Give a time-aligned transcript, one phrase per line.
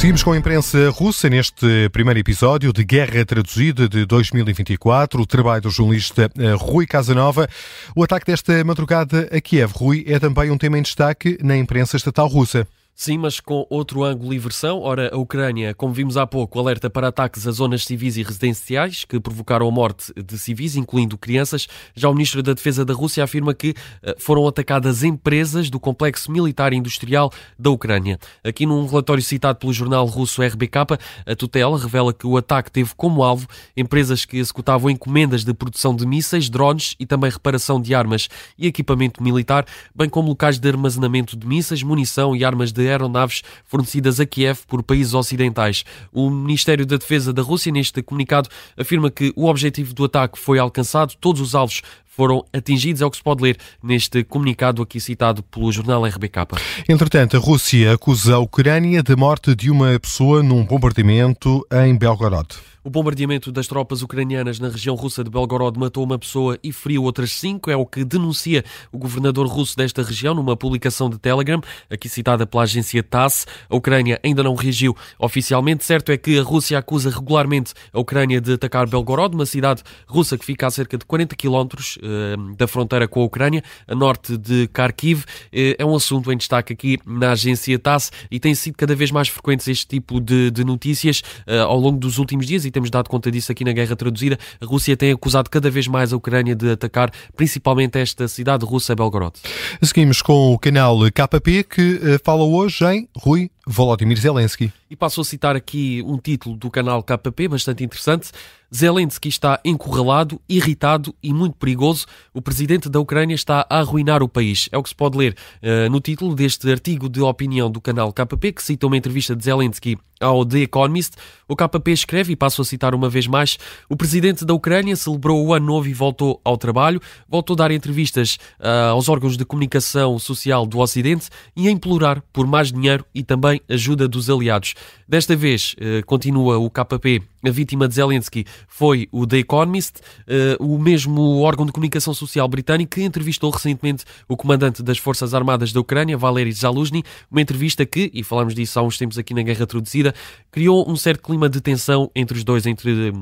[0.00, 5.60] Seguimos com a imprensa russa neste primeiro episódio de Guerra Traduzida de 2024, o trabalho
[5.60, 7.46] do jornalista eh, Rui Casanova.
[7.94, 11.98] O ataque desta madrugada a Kiev, Rui, é também um tema em destaque na imprensa
[11.98, 12.66] estatal russa.
[13.00, 14.82] Sim, mas com outro ângulo e versão.
[14.82, 19.06] Ora, a Ucrânia, como vimos há pouco, alerta para ataques a zonas civis e residenciais
[19.06, 21.66] que provocaram a morte de civis, incluindo crianças.
[21.94, 23.72] Já o ministro da Defesa da Rússia afirma que
[24.02, 28.18] eh, foram atacadas empresas do complexo militar e industrial da Ucrânia.
[28.44, 32.90] Aqui num relatório citado pelo jornal russo RBK, a tutela revela que o ataque teve
[32.94, 37.94] como alvo empresas que executavam encomendas de produção de mísseis, drones e também reparação de
[37.94, 42.89] armas e equipamento militar, bem como locais de armazenamento de mísseis, munição e armas de
[42.90, 45.84] aeronaves fornecidas a Kiev por países ocidentais.
[46.12, 50.58] O Ministério da Defesa da Rússia, neste comunicado, afirma que o objetivo do ataque foi
[50.58, 51.82] alcançado, todos os alvos
[52.20, 56.48] foram atingidos, é o que se pode ler neste comunicado aqui citado pelo jornal RBK.
[56.88, 62.48] Entretanto, a Rússia acusa a Ucrânia da morte de uma pessoa num bombardeamento em Belgorod.
[62.82, 67.02] O bombardeamento das tropas ucranianas na região russa de Belgorod matou uma pessoa e feriu
[67.04, 71.60] outras cinco, é o que denuncia o governador russo desta região numa publicação de Telegram,
[71.90, 73.46] aqui citada pela agência TASS.
[73.68, 75.84] A Ucrânia ainda não reagiu oficialmente.
[75.84, 80.38] Certo é que a Rússia acusa regularmente a Ucrânia de atacar Belgorod, uma cidade russa
[80.38, 84.38] que fica a cerca de 40 quilómetros uh, da fronteira com a Ucrânia, a norte
[84.38, 85.24] de Kharkiv.
[85.52, 89.10] Uh, é um assunto em destaque aqui na agência TASS e tem sido cada vez
[89.10, 92.88] mais frequentes este tipo de, de notícias uh, ao longo dos últimos dias e temos
[92.88, 96.16] dado conta disso aqui na Guerra Traduzida, a Rússia tem acusado cada vez mais a
[96.16, 99.34] Ucrânia de atacar principalmente esta cidade russa, Belgorod.
[99.82, 104.72] Seguimos com o canal KP que eh, fala hoje em Rui Volodymyr Zelensky.
[104.90, 108.30] E passo a citar aqui um título do canal KP bastante interessante.
[108.74, 112.06] Zelensky está encurralado, irritado e muito perigoso.
[112.32, 114.68] O presidente da Ucrânia está a arruinar o país.
[114.70, 118.12] É o que se pode ler uh, no título deste artigo de opinião do canal
[118.12, 121.14] KP, que cita uma entrevista de Zelensky ao The Economist.
[121.48, 123.58] O KP escreve, e passo a citar uma vez mais,
[123.88, 127.70] o presidente da Ucrânia celebrou o ano novo e voltou ao trabalho, voltou a dar
[127.72, 133.04] entrevistas uh, aos órgãos de comunicação social do Ocidente e a implorar por mais dinheiro
[133.12, 134.74] e também ajuda dos aliados.
[135.08, 140.64] Desta vez, uh, continua o KP, a vítima de Zelensky foi o The Economist, uh,
[140.64, 145.72] o mesmo órgão de comunicação social britânico que entrevistou recentemente o comandante das Forças Armadas
[145.72, 149.42] da Ucrânia, Valery Zaluzny, uma entrevista que, e falamos disso há uns tempos aqui na
[149.42, 150.14] Guerra Traduzida,
[150.50, 153.12] criou um certo clima de tensão entre os dois, entre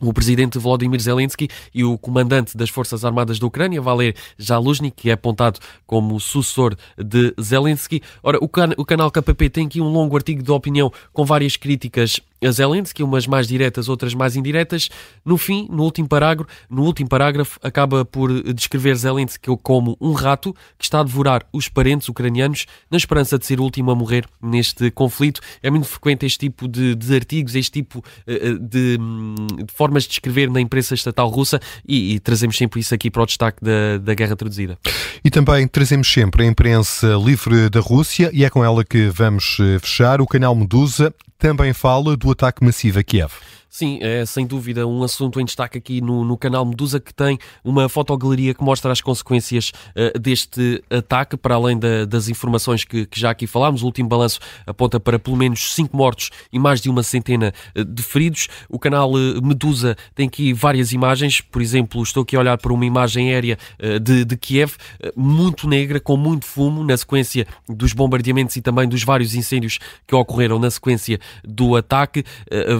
[0.00, 5.10] o presidente Volodymyr Zelensky e o comandante das Forças Armadas da Ucrânia, Valer Zaluzny, que
[5.10, 8.02] é apontado como sucessor de Zelensky.
[8.22, 11.56] Ora, o, can o canal KPP tem aqui um longo artigo de opinião com várias
[11.56, 14.88] críticas a Zelensky, umas mais diretas, outras mais indiretas.
[15.24, 20.54] No fim, no último parágrafo, no último parágrafo acaba por descrever Zelensky como um rato
[20.78, 24.26] que está a devorar os parentes ucranianos na esperança de ser o último a morrer
[24.42, 25.40] neste conflito.
[25.62, 30.12] É muito frequente este tipo de, de artigos, este tipo uh, de, de, formas de
[30.12, 33.98] escrever na imprensa estatal russa e, e, trazemos sempre isso aqui para o destaque da,
[33.98, 34.78] da guerra traduzida.
[35.24, 39.58] E também trazemos sempre a imprensa livre da Rússia e é com ela que vamos
[39.60, 43.32] eh, fechar o canal Medusa também fala do ataque massivo a Kiev.
[43.76, 47.38] Sim, é sem dúvida um assunto em destaque aqui no, no canal Medusa que tem
[47.62, 53.04] uma fotogaleria que mostra as consequências uh, deste ataque, para além da, das informações que,
[53.04, 53.82] que, já aqui falámos.
[53.82, 57.84] O último balanço aponta para pelo menos cinco mortos e mais de uma centena uh,
[57.84, 58.48] de feridos.
[58.66, 62.72] O canal uh, Medusa tem aqui várias imagens, por exemplo, estou aqui a olhar para
[62.72, 63.58] uma imagem aérea
[64.00, 64.72] de, de, Kiev,
[65.14, 70.14] muito negra, com muito fumo, na sequência dos bombardeamentos e também dos vários incêndios que
[70.14, 72.24] ocorreram na sequência do ataque.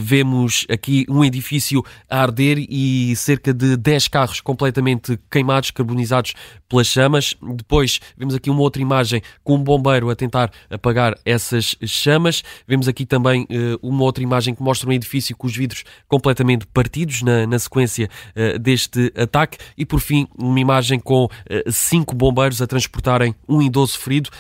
[0.01, 6.35] Vemos aqui aqui um edifício a arder e cerca de 10 carros completamente queimados, carbonizados
[6.69, 7.35] pelas chamas.
[7.43, 12.43] Depois vemos aqui uma outra imagem com um bombeiro a tentar apagar essas chamas.
[12.69, 16.67] Vemos aqui também uh, uma outra imagem que mostra um edifício com os vidros completamente
[16.67, 19.59] partidos na, na sequência uh, deste ataque.
[19.77, 21.31] E por fim, uma imagem com uh,
[21.73, 24.31] cinco bombeiros a transportarem um idoso ferido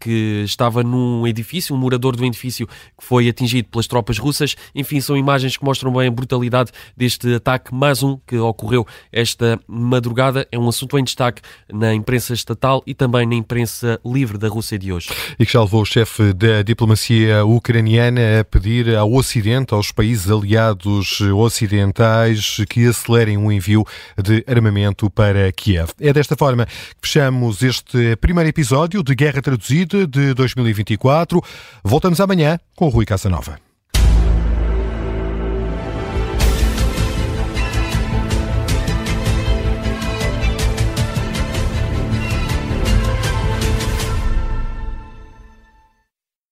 [0.00, 4.56] que estava num edifício, um morador do edifício que foi atingido pelas tropas russas.
[4.74, 9.58] Enfim, são imagens que mostram bem a brutalidade deste ataque, mais um que ocorreu esta
[9.66, 10.46] madrugada.
[10.52, 11.42] É um assunto em destaque
[11.72, 15.08] na imprensa estatal e também na imprensa livre da Rússia de hoje.
[15.36, 20.30] E que já levou o chefe da diplomacia ucraniana a pedir ao Ocidente, aos países
[20.30, 23.84] aliados ocidentais, que acelerem o envio
[24.22, 25.90] de armamento para Kiev.
[26.00, 26.72] É desta forma que
[27.02, 31.42] fechamos este primeiro episódio de Guerra Traduzida de 2024.
[31.82, 33.58] Voltamos amanhã com o Rui Casanova.